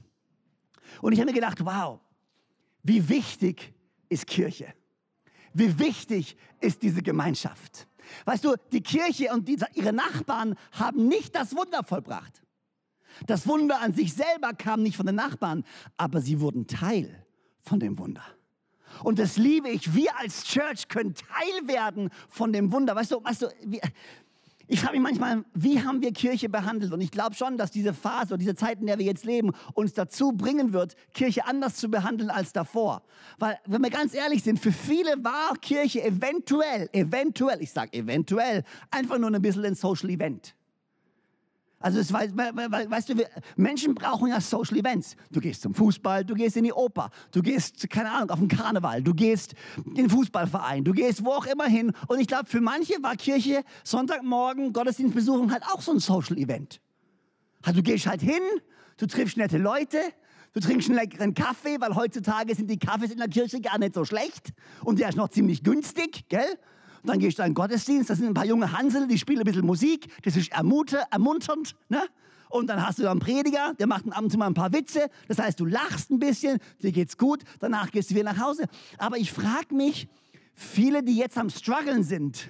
[1.02, 2.00] Und ich habe mir gedacht, wow,
[2.84, 3.74] wie wichtig
[4.10, 4.74] ist Kirche?
[5.54, 7.88] Wie wichtig ist diese Gemeinschaft?
[8.26, 12.42] Weißt du, die Kirche und die, ihre Nachbarn haben nicht das Wunder vollbracht.
[13.28, 15.64] Das Wunder an sich selber kam nicht von den Nachbarn,
[15.98, 17.26] aber sie wurden Teil
[17.62, 18.24] von dem Wunder.
[19.04, 19.94] Und das liebe ich.
[19.94, 22.96] Wir als Church können Teil werden von dem Wunder.
[22.96, 23.82] Weißt du, weißt du, wie,
[24.68, 26.94] ich frage mich manchmal, wie haben wir Kirche behandelt?
[26.94, 29.94] Und ich glaube schon, dass diese Phase diese Zeit, in der wir jetzt leben, uns
[29.94, 33.04] dazu bringen wird, Kirche anders zu behandeln als davor.
[33.40, 38.64] Weil, wenn wir ganz ehrlich sind, für viele war Kirche eventuell, eventuell, ich sage eventuell,
[38.90, 40.56] einfach nur ein bisschen ein Social Event.
[41.84, 43.16] Also das, weißt du,
[43.58, 45.18] Menschen brauchen ja Social Events.
[45.32, 48.48] Du gehst zum Fußball, du gehst in die Oper, du gehst, keine Ahnung, auf den
[48.48, 49.54] Karneval, du gehst
[49.86, 51.92] in den Fußballverein, du gehst wo auch immer hin.
[52.08, 56.80] Und ich glaube, für manche war Kirche Sonntagmorgen, Gottesdienstbesuchen halt auch so ein Social Event.
[57.64, 58.42] Also du gehst halt hin,
[58.96, 60.00] du triffst nette Leute,
[60.54, 63.94] du trinkst einen leckeren Kaffee, weil heutzutage sind die Kaffees in der Kirche gar nicht
[63.94, 64.54] so schlecht
[64.86, 66.58] und der ist noch ziemlich günstig, gell?
[67.04, 69.46] Dann gehst du in den Gottesdienst, da sind ein paar junge Hansel, die spielen ein
[69.46, 71.76] bisschen Musik, das ist ermunternd.
[71.90, 72.02] Ne?
[72.50, 75.10] Und dann hast du einen Prediger, der macht ab und zu mal ein paar Witze.
[75.28, 78.66] Das heißt, du lachst ein bisschen, dir geht's gut, danach gehst du wieder nach Hause.
[78.98, 80.08] Aber ich frage mich,
[80.54, 82.50] viele, die jetzt am struggeln sind,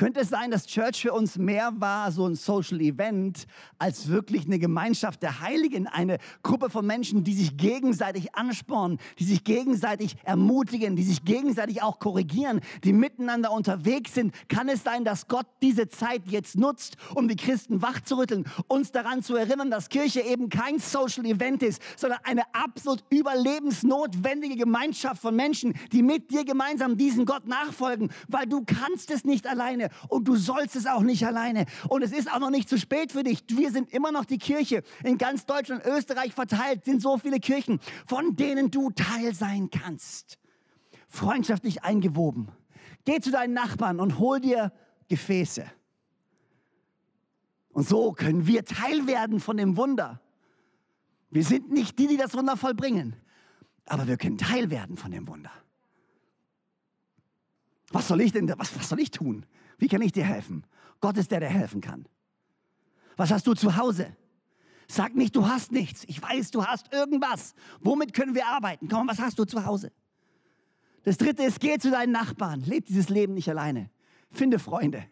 [0.00, 3.46] könnte es sein, dass Church für uns mehr war, so ein Social Event,
[3.78, 9.24] als wirklich eine Gemeinschaft der Heiligen, eine Gruppe von Menschen, die sich gegenseitig anspornen, die
[9.24, 14.32] sich gegenseitig ermutigen, die sich gegenseitig auch korrigieren, die miteinander unterwegs sind?
[14.48, 19.22] Kann es sein, dass Gott diese Zeit jetzt nutzt, um die Christen wachzurütteln, uns daran
[19.22, 25.36] zu erinnern, dass Kirche eben kein Social Event ist, sondern eine absolut überlebensnotwendige Gemeinschaft von
[25.36, 30.28] Menschen, die mit dir gemeinsam diesen Gott nachfolgen, weil du kannst es nicht alleine und
[30.28, 31.66] du sollst es auch nicht alleine.
[31.88, 33.44] Und es ist auch noch nicht zu spät für dich.
[33.48, 34.82] Wir sind immer noch die Kirche.
[35.04, 40.38] In ganz Deutschland, Österreich verteilt sind so viele Kirchen, von denen du Teil sein kannst.
[41.08, 42.48] Freundschaftlich eingewoben.
[43.04, 44.72] Geh zu deinen Nachbarn und hol dir
[45.08, 45.64] Gefäße.
[47.72, 50.20] Und so können wir Teil werden von dem Wunder.
[51.30, 53.16] Wir sind nicht die, die das Wunder vollbringen,
[53.86, 55.52] aber wir können Teil werden von dem Wunder.
[57.92, 59.46] Was soll ich denn, was, was soll ich tun?
[59.80, 60.64] Wie kann ich dir helfen?
[61.00, 62.06] Gott ist der, der helfen kann.
[63.16, 64.14] Was hast du zu Hause?
[64.86, 66.04] Sag nicht, du hast nichts.
[66.06, 67.54] Ich weiß, du hast irgendwas.
[67.80, 68.88] Womit können wir arbeiten?
[68.88, 69.90] Komm, was hast du zu Hause?
[71.04, 72.60] Das dritte ist, geh zu deinen Nachbarn.
[72.60, 73.90] Leb dieses Leben nicht alleine.
[74.30, 75.02] Finde Freunde,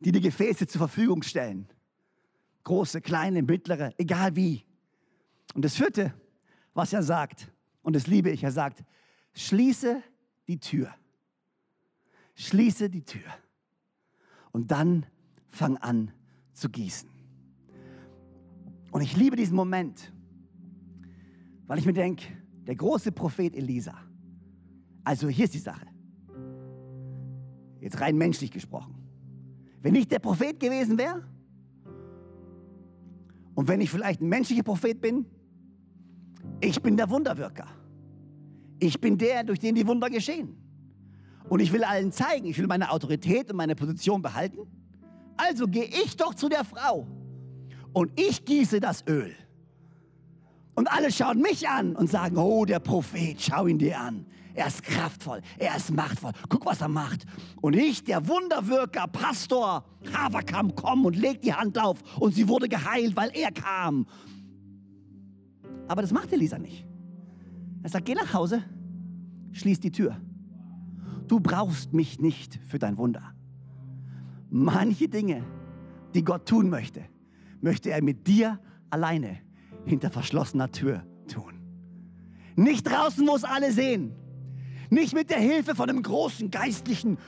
[0.00, 1.68] die die Gefäße zur Verfügung stellen.
[2.64, 4.64] Große, kleine, mittlere, egal wie.
[5.54, 6.12] Und das vierte,
[6.74, 8.82] was er sagt, und das liebe ich, er sagt,
[9.34, 10.02] schließe
[10.48, 10.92] die Tür.
[12.34, 13.22] Schließe die Tür
[14.58, 15.06] und dann
[15.46, 16.10] fang an
[16.52, 17.08] zu gießen.
[18.90, 20.12] Und ich liebe diesen Moment,
[21.68, 22.24] weil ich mir denke,
[22.66, 23.94] der große Prophet Elisa,
[25.04, 25.86] also hier ist die Sache,
[27.80, 28.96] jetzt rein menschlich gesprochen,
[29.80, 31.22] wenn ich der Prophet gewesen wäre
[33.54, 35.24] und wenn ich vielleicht ein menschlicher Prophet bin,
[36.60, 37.68] ich bin der Wunderwirker.
[38.80, 40.56] Ich bin der, durch den die Wunder geschehen.
[41.48, 44.58] Und ich will allen zeigen, ich will meine Autorität und meine Position behalten.
[45.36, 47.06] Also gehe ich doch zu der Frau
[47.92, 49.34] und ich gieße das Öl.
[50.74, 54.26] Und alle schauen mich an und sagen, oh, der Prophet, schau ihn dir an.
[54.54, 56.32] Er ist kraftvoll, er ist machtvoll.
[56.48, 57.24] Guck, was er macht.
[57.60, 61.98] Und ich, der Wunderwirker, Pastor Haverkamp, komm und leg die Hand auf.
[62.18, 64.06] Und sie wurde geheilt, weil er kam.
[65.86, 66.84] Aber das macht Elisa nicht.
[67.82, 68.64] Er sagt, geh nach Hause,
[69.52, 70.20] schließ die Tür
[71.28, 73.34] du brauchst mich nicht für dein Wunder.
[74.50, 75.44] Manche Dinge
[76.14, 77.04] die Gott tun möchte,
[77.60, 78.58] möchte er mit dir
[78.90, 79.38] alleine
[79.84, 81.60] hinter verschlossener Tür tun.
[82.56, 84.14] Nicht draußen, wo es alle sehen.
[84.90, 87.18] Nicht mit der Hilfe von einem großen geistlichen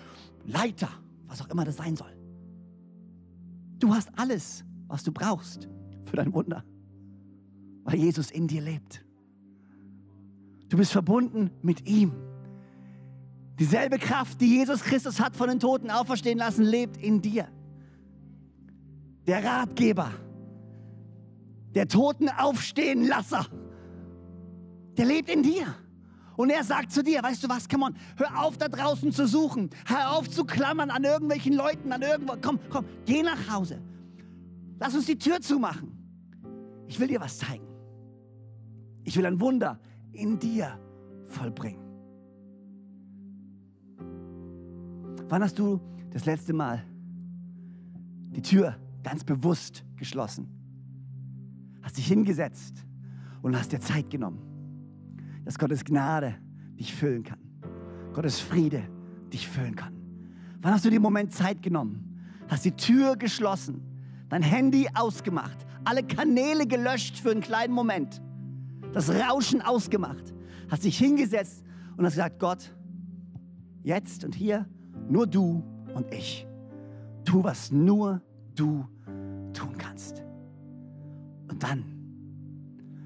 [0.44, 0.88] Leiter,
[1.26, 2.16] was auch immer das sein soll.
[3.78, 5.68] Du hast alles, was du brauchst
[6.04, 6.64] für dein Wunder,
[7.84, 9.04] weil Jesus in dir lebt.
[10.68, 12.12] Du bist verbunden mit ihm.
[13.60, 17.46] Dieselbe Kraft, die Jesus Christus hat von den Toten auferstehen lassen, lebt in dir.
[19.26, 20.10] Der Ratgeber,
[21.74, 23.46] der Toten aufstehen Lasser,
[24.96, 25.66] der lebt in dir.
[26.36, 29.26] Und er sagt zu dir, weißt du was, come on, hör auf da draußen zu
[29.26, 33.82] suchen, hör auf zu klammern an irgendwelchen Leuten, an irgendwo, komm, komm, geh nach Hause.
[34.78, 35.92] Lass uns die Tür zumachen.
[36.88, 37.66] Ich will dir was zeigen.
[39.04, 39.78] Ich will ein Wunder
[40.12, 40.80] in dir
[41.28, 41.79] vollbringen.
[45.30, 46.82] Wann hast du das letzte Mal
[48.34, 50.48] die Tür ganz bewusst geschlossen?
[51.82, 52.84] Hast dich hingesetzt
[53.40, 54.40] und hast dir Zeit genommen,
[55.44, 56.34] dass Gottes Gnade
[56.80, 57.38] dich füllen kann.
[58.12, 58.82] Gottes Friede
[59.32, 59.94] dich füllen kann.
[60.62, 62.24] Wann hast du den Moment Zeit genommen?
[62.48, 63.82] Hast die Tür geschlossen,
[64.28, 68.20] dein Handy ausgemacht, alle Kanäle gelöscht für einen kleinen Moment,
[68.92, 70.34] das Rauschen ausgemacht,
[70.68, 71.62] hast dich hingesetzt
[71.96, 72.74] und hast gesagt, Gott,
[73.84, 74.66] jetzt und hier
[75.10, 75.62] nur du
[75.94, 76.46] und ich.
[77.24, 78.22] Tu, was nur
[78.54, 78.86] du
[79.52, 80.22] tun kannst.
[81.50, 81.84] Und dann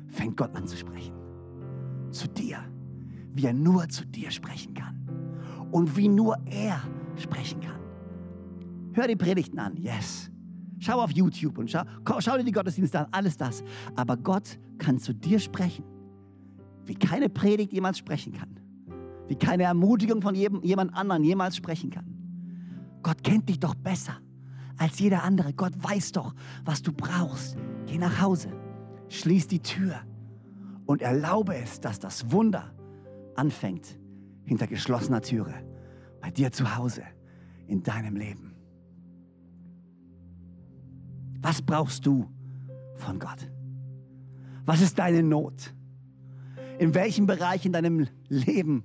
[0.09, 1.15] fängt Gott an zu sprechen.
[2.11, 2.59] Zu dir.
[3.33, 5.09] Wie er nur zu dir sprechen kann.
[5.73, 6.81] Und wie nur er
[7.17, 7.81] sprechen kann.
[8.93, 10.31] Hör die Predigten an, yes.
[10.79, 11.83] Schau auf YouTube und schau,
[12.19, 13.65] schau dir die Gottesdienste an, alles das.
[13.97, 15.85] Aber Gott kann zu dir sprechen,
[16.85, 18.64] wie keine Predigt jemals sprechen kann
[19.29, 22.07] wie keine Ermutigung von jedem, jemand anderen jemals sprechen kann.
[23.03, 24.19] Gott kennt dich doch besser
[24.77, 25.53] als jeder andere.
[25.53, 26.35] Gott weiß doch,
[26.65, 27.57] was du brauchst.
[27.87, 28.49] Geh nach Hause,
[29.09, 30.01] schließ die Tür
[30.87, 32.73] und erlaube es, dass das Wunder
[33.37, 33.99] anfängt
[34.45, 35.55] hinter geschlossener Türe
[36.21, 37.03] bei dir zu Hause
[37.67, 38.55] in deinem Leben.
[41.41, 42.27] Was brauchst du
[42.97, 43.51] von Gott?
[44.65, 45.75] Was ist deine Not?
[46.79, 48.85] In welchem Bereich in deinem Leben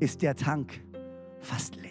[0.00, 0.80] ist der Tank
[1.40, 1.90] fast leer.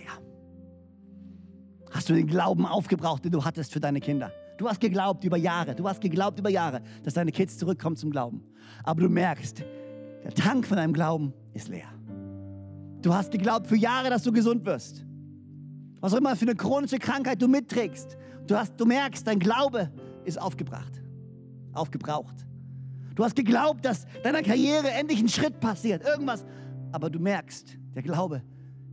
[1.91, 4.31] Hast du den Glauben aufgebraucht, den du hattest für deine Kinder?
[4.57, 8.11] Du hast geglaubt über Jahre, du hast geglaubt über Jahre, dass deine Kids zurückkommen zum
[8.11, 8.43] Glauben.
[8.83, 9.63] Aber du merkst,
[10.23, 11.87] der Tank von deinem Glauben ist leer.
[13.01, 15.05] Du hast geglaubt für Jahre, dass du gesund wirst.
[15.99, 18.17] Was auch immer für eine chronische Krankheit du mitträgst.
[18.47, 19.91] Du, hast, du merkst, dein Glaube
[20.25, 21.01] ist aufgebracht,
[21.73, 22.45] aufgebraucht.
[23.15, 26.45] Du hast geglaubt, dass deiner Karriere endlich ein Schritt passiert, irgendwas.
[26.93, 28.43] Aber du merkst, der Glaube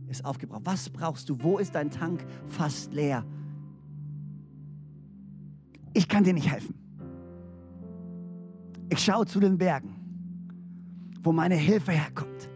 [0.07, 0.63] ist aufgebraucht.
[0.65, 1.37] Was brauchst du?
[1.39, 3.23] Wo ist dein Tank fast leer?
[5.93, 6.75] Ich kann dir nicht helfen.
[8.89, 9.95] Ich schaue zu den Bergen,
[11.21, 12.49] wo meine Hilfe herkommt.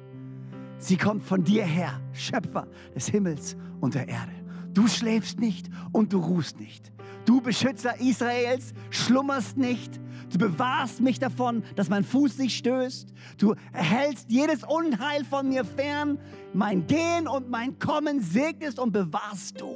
[0.79, 4.31] Sie kommt von dir her, Schöpfer des Himmels und der Erde.
[4.73, 6.91] Du schläfst nicht und du ruhst nicht.
[7.25, 9.99] Du Beschützer Israels, schlummerst nicht.
[10.31, 13.13] Du bewahrst mich davon, dass mein Fuß sich stößt.
[13.37, 16.19] Du erhältst jedes Unheil von mir fern.
[16.53, 19.75] Mein Gehen und mein Kommen segnest und bewahrst du.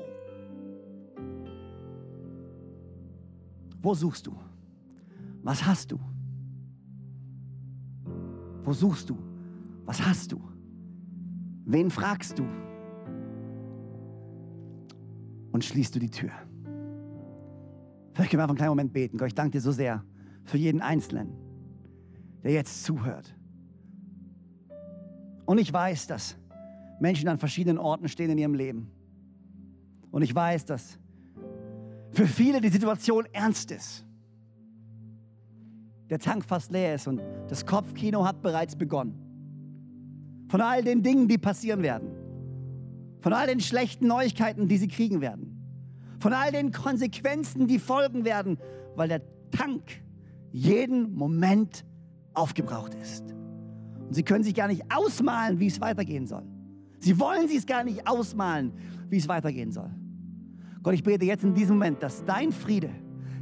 [3.81, 4.37] Wo suchst du?
[5.41, 5.99] Was hast du?
[8.63, 9.17] Wo suchst du?
[9.85, 10.41] Was hast du?
[11.65, 12.45] Wen fragst du?
[15.51, 16.31] Und schließt du die Tür?
[18.19, 19.17] Vielleicht können wir einfach einen kleinen Moment beten.
[19.17, 20.03] Gott, ich danke dir so sehr
[20.43, 21.37] für jeden Einzelnen,
[22.43, 23.33] der jetzt zuhört.
[25.45, 26.35] Und ich weiß, dass
[26.99, 28.91] Menschen an verschiedenen Orten stehen in ihrem Leben.
[30.11, 30.99] Und ich weiß, dass
[32.11, 34.05] für viele die Situation ernst ist.
[36.09, 39.15] Der Tank fast leer ist und das Kopfkino hat bereits begonnen.
[40.49, 42.09] Von all den Dingen, die passieren werden.
[43.21, 45.48] Von all den schlechten Neuigkeiten, die sie kriegen werden
[46.19, 48.57] von all den Konsequenzen, die folgen werden,
[48.95, 49.83] weil der Tank
[50.51, 51.85] jeden Moment
[52.33, 53.23] aufgebraucht ist.
[54.07, 56.43] Und sie können sich gar nicht ausmalen, wie es weitergehen soll.
[56.99, 58.73] Sie wollen sich gar nicht ausmalen,
[59.09, 59.89] wie es weitergehen soll.
[60.83, 62.89] Gott, ich bete jetzt in diesem Moment, dass dein Friede,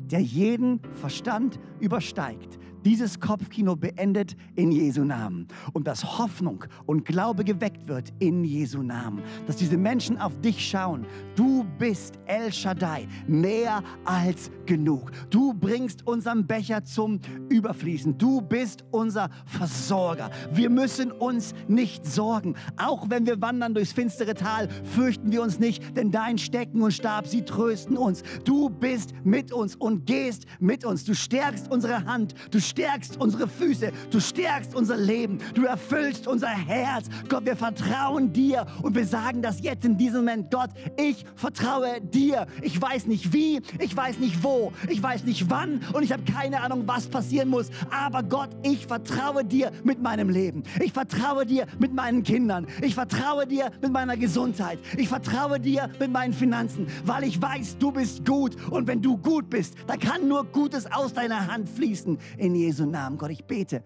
[0.05, 5.47] der jeden Verstand übersteigt, dieses Kopfkino beendet in Jesu Namen.
[5.73, 9.21] Und dass Hoffnung und Glaube geweckt wird in Jesu Namen.
[9.45, 11.05] Dass diese Menschen auf dich schauen.
[11.35, 15.11] Du bist El Shaddai, mehr als genug.
[15.29, 18.17] Du bringst unseren Becher zum Überfließen.
[18.17, 20.29] Du bist unser Versorger.
[20.51, 22.55] Wir müssen uns nicht sorgen.
[22.77, 26.91] Auch wenn wir wandern durchs finstere Tal, fürchten wir uns nicht, denn dein Stecken und
[26.91, 28.23] Stab, sie trösten uns.
[28.43, 31.03] Du bist mit uns und gehst mit uns.
[31.03, 36.49] Du stärkst unsere Hand, du stärkst unsere Füße, du stärkst unser Leben, du erfüllst unser
[36.49, 37.07] Herz.
[37.29, 40.51] Gott, wir vertrauen dir und wir sagen das jetzt in diesem Moment.
[40.51, 42.47] Gott, ich vertraue dir.
[42.61, 46.23] Ich weiß nicht wie, ich weiß nicht wo, ich weiß nicht wann und ich habe
[46.23, 47.69] keine Ahnung, was passieren muss.
[47.89, 50.63] Aber Gott, ich vertraue dir mit meinem Leben.
[50.81, 52.67] Ich vertraue dir mit meinen Kindern.
[52.81, 54.79] Ich vertraue dir mit meiner Gesundheit.
[54.97, 58.55] Ich vertraue dir mit meinen Finanzen, weil ich weiß, du bist gut.
[58.69, 62.17] Und wenn du gut bist, dann kann nur Gutes aus deiner Hand fließen.
[62.37, 63.83] In Jesu Namen, Gott, ich bete,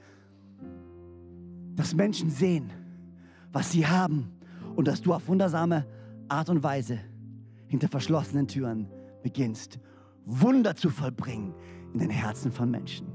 [1.75, 2.71] dass Menschen sehen,
[3.51, 4.31] was sie haben
[4.75, 5.85] und dass du auf wundersame
[6.27, 6.99] Art und Weise
[7.67, 8.87] hinter verschlossenen Türen
[9.23, 9.79] beginnst,
[10.25, 11.53] Wunder zu vollbringen
[11.93, 13.07] in den Herzen von Menschen.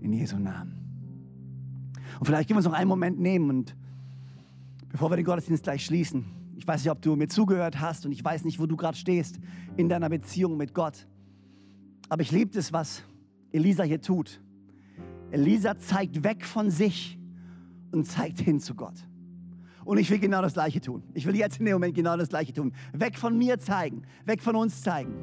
[0.00, 0.80] In Jesu Namen.
[2.18, 3.76] Und vielleicht können wir uns noch einen Moment nehmen und
[4.88, 6.24] bevor wir den Gottesdienst gleich schließen,
[6.56, 8.96] ich weiß nicht, ob du mir zugehört hast und ich weiß nicht, wo du gerade
[8.96, 9.38] stehst
[9.76, 11.06] in deiner Beziehung mit Gott.
[12.08, 13.02] Aber ich liebe es, was
[13.52, 14.42] Elisa hier tut.
[15.30, 17.18] Elisa zeigt weg von sich
[17.92, 19.06] und zeigt hin zu Gott.
[19.84, 21.02] Und ich will genau das Gleiche tun.
[21.14, 22.72] Ich will jetzt in dem Moment genau das Gleiche tun.
[22.92, 25.14] Weg von mir zeigen, weg von uns zeigen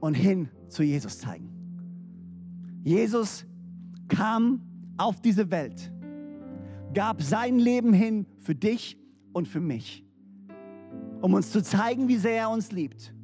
[0.00, 1.48] und hin zu Jesus zeigen.
[2.82, 3.46] Jesus
[4.08, 4.60] kam
[4.96, 5.92] auf diese Welt,
[6.94, 8.98] gab sein Leben hin für dich
[9.32, 10.04] und für mich,
[11.20, 13.14] um uns zu zeigen, wie sehr er uns liebt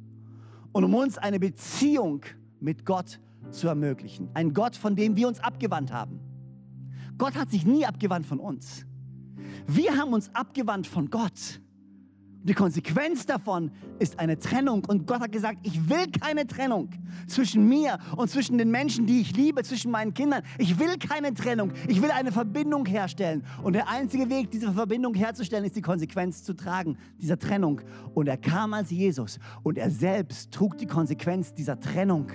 [0.71, 2.21] und um uns eine Beziehung
[2.59, 3.19] mit Gott
[3.55, 4.29] zu ermöglichen.
[4.33, 6.19] Ein Gott, von dem wir uns abgewandt haben.
[7.17, 8.85] Gott hat sich nie abgewandt von uns.
[9.67, 11.61] Wir haben uns abgewandt von Gott.
[12.45, 14.85] Die Konsequenz davon ist eine Trennung.
[14.85, 16.91] Und Gott hat gesagt, ich will keine Trennung
[17.25, 20.43] zwischen mir und zwischen den Menschen, die ich liebe, zwischen meinen Kindern.
[20.59, 21.71] Ich will keine Trennung.
[21.87, 23.43] Ich will eine Verbindung herstellen.
[23.63, 27.81] Und der einzige Weg, diese Verbindung herzustellen, ist die Konsequenz zu tragen, dieser Trennung.
[28.13, 32.27] Und er kam als Jesus und er selbst trug die Konsequenz dieser Trennung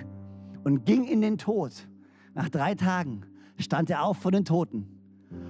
[0.63, 1.87] und ging in den Tod.
[2.33, 3.25] Nach drei Tagen
[3.57, 4.87] stand er auf vor den Toten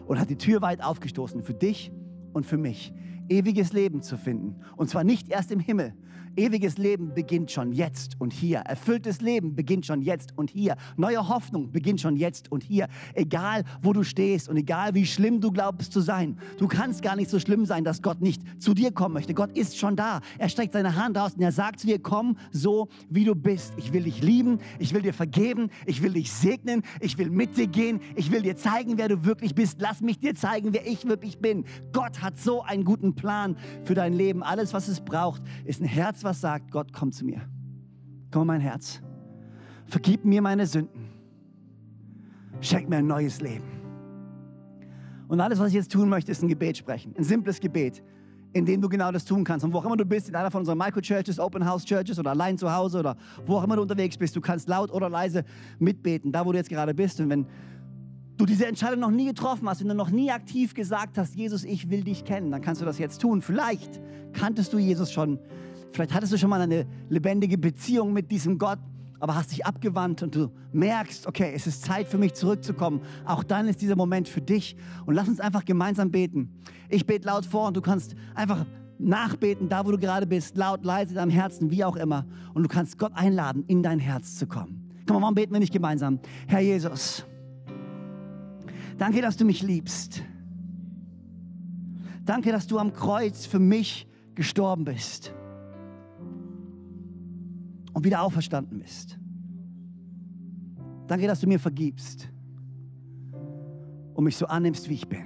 [0.07, 1.91] und hat die Tür weit aufgestoßen für dich
[2.33, 2.93] und für mich
[3.29, 4.55] ewiges Leben zu finden.
[4.75, 5.93] Und zwar nicht erst im Himmel.
[6.35, 8.59] Ewiges Leben beginnt schon jetzt und hier.
[8.59, 10.75] Erfülltes Leben beginnt schon jetzt und hier.
[10.97, 12.87] Neue Hoffnung beginnt schon jetzt und hier.
[13.13, 16.37] Egal, wo du stehst und egal, wie schlimm du glaubst zu sein.
[16.57, 19.33] Du kannst gar nicht so schlimm sein, dass Gott nicht zu dir kommen möchte.
[19.33, 20.21] Gott ist schon da.
[20.37, 23.73] Er streckt seine Hand aus und er sagt zu dir, komm so, wie du bist.
[23.77, 24.59] Ich will dich lieben.
[24.79, 25.69] Ich will dir vergeben.
[25.85, 26.83] Ich will dich segnen.
[27.01, 27.99] Ich will mit dir gehen.
[28.15, 29.77] Ich will dir zeigen, wer du wirklich bist.
[29.79, 31.65] Lass mich dir zeigen, wer ich wirklich bin.
[31.91, 34.43] Gott hat so einen guten Plan für dein Leben.
[34.43, 37.41] Alles, was es braucht, ist ein Herz, was sagt, Gott, komm zu mir.
[38.31, 39.01] Komm in mein Herz.
[39.85, 41.09] Vergib mir meine Sünden.
[42.61, 43.65] Schenk mir ein neues Leben.
[45.27, 47.13] Und alles, was ich jetzt tun möchte, ist ein Gebet sprechen.
[47.17, 48.03] Ein simples Gebet,
[48.53, 49.65] in dem du genau das tun kannst.
[49.65, 52.31] Und wo auch immer du bist, in einer von unseren Micro-Churches, Open House Churches oder
[52.31, 55.43] allein zu Hause oder wo auch immer du unterwegs bist, du kannst laut oder leise
[55.79, 57.19] mitbeten, da wo du jetzt gerade bist.
[57.21, 57.45] Und wenn
[58.37, 61.63] du diese Entscheidung noch nie getroffen hast, wenn du noch nie aktiv gesagt hast, Jesus,
[61.63, 63.41] ich will dich kennen, dann kannst du das jetzt tun.
[63.41, 64.01] Vielleicht
[64.33, 65.39] kanntest du Jesus schon,
[65.91, 68.79] vielleicht hattest du schon mal eine lebendige Beziehung mit diesem Gott,
[69.19, 73.01] aber hast dich abgewandt und du merkst, okay, es ist Zeit für mich zurückzukommen.
[73.23, 74.75] Auch dann ist dieser Moment für dich.
[75.05, 76.59] Und lass uns einfach gemeinsam beten.
[76.89, 78.65] Ich bete laut vor und du kannst einfach
[78.97, 82.25] nachbeten, da wo du gerade bist, laut, leise, in deinem Herzen, wie auch immer.
[82.53, 84.89] Und du kannst Gott einladen, in dein Herz zu kommen.
[85.07, 86.19] Komm warum beten wir nicht gemeinsam?
[86.47, 87.25] Herr Jesus,
[88.97, 90.23] danke, dass du mich liebst.
[92.25, 95.33] Danke, dass du am Kreuz für mich gestorben bist
[97.93, 99.19] und wieder auferstanden bist.
[101.07, 102.29] Danke, dass du mir vergibst
[104.13, 105.25] und mich so annimmst, wie ich bin.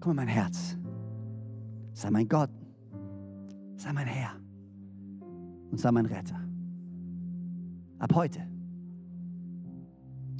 [0.00, 0.78] Komm in mein Herz.
[1.92, 2.50] Sei mein Gott.
[3.76, 4.32] Sei mein Herr.
[5.70, 6.40] Und sei mein Retter.
[7.98, 8.40] Ab heute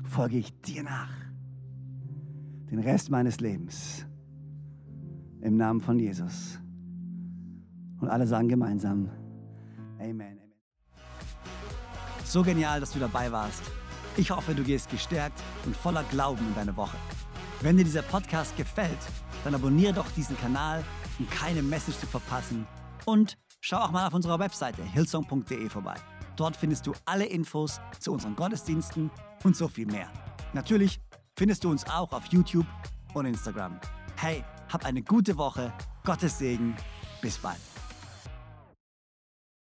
[0.04, 1.10] folge ich dir nach.
[2.70, 4.06] Den Rest meines Lebens.
[5.40, 6.58] Im Namen von Jesus.
[8.00, 9.10] Und alle sagen gemeinsam,
[9.98, 10.40] Amen.
[12.24, 13.62] So genial, dass du dabei warst.
[14.16, 16.96] Ich hoffe, du gehst gestärkt und voller Glauben in deine Woche.
[17.60, 18.98] Wenn dir dieser Podcast gefällt,
[19.44, 20.84] dann abonniere doch diesen Kanal,
[21.18, 22.66] um keine Message zu verpassen.
[23.04, 25.94] Und schau auch mal auf unserer Webseite hillsong.de vorbei.
[26.36, 29.10] Dort findest du alle Infos zu unseren Gottesdiensten
[29.44, 30.10] und so viel mehr.
[30.52, 31.00] Natürlich
[31.36, 32.66] findest du uns auch auf YouTube
[33.14, 33.78] und Instagram.
[34.16, 35.72] Hey, hab eine gute Woche.
[36.04, 36.74] Gottes Segen.
[37.20, 37.60] Bis bald.